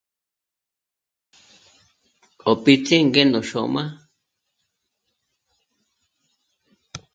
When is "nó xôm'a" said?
3.25-3.83